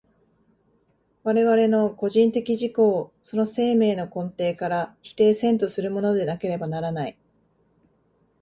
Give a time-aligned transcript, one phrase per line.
[1.23, 7.19] 我々の個人的自己をその生命の根底から否定せんとするものでなければならない。